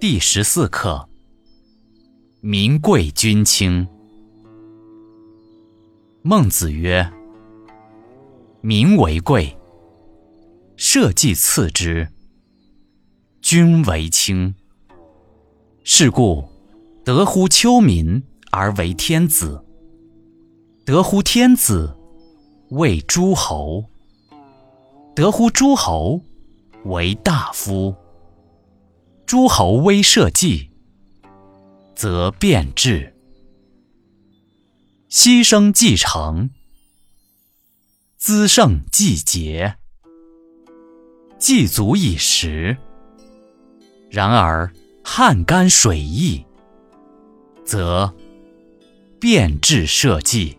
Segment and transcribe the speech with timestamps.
[0.00, 1.10] 第十四课：
[2.40, 3.86] 民贵君轻。
[6.22, 7.06] 孟子曰
[8.62, 9.54] ：“民为贵，
[10.74, 12.08] 社稷次之，
[13.42, 14.54] 君为轻。
[15.84, 16.48] 是故，
[17.04, 18.22] 得乎丘民
[18.52, 19.62] 而为天子，
[20.86, 21.94] 得乎天子
[22.70, 23.84] 为诸侯，
[25.14, 26.22] 得乎诸侯
[26.86, 27.94] 为大夫。”
[29.30, 30.70] 诸侯威社稷，
[31.94, 33.12] 则变质；
[35.08, 36.50] 牺牲继承，
[38.16, 39.76] 滋盛继节，
[41.38, 42.76] 既足以食。
[44.10, 44.72] 然而
[45.04, 46.44] 汉干水溢，
[47.64, 48.12] 则
[49.20, 50.58] 变质社稷。